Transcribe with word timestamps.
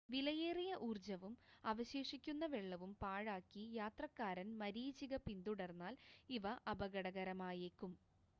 വിലയേറിയ 0.09 0.71
ഊർജ്ജവും 0.81 1.33
അവശേഷിക്കുന്ന 1.63 2.45
വെള്ളവും 2.53 2.91
പാഴാക്കി 3.01 3.65
യാത്രക്കാരൻ 3.75 4.49
മരീചിക 4.61 5.15
പിന്തുടർന്നാൽ 5.27 5.95
ഇവ 6.29 6.45
അപകടകരമായേക്കും 6.69 7.93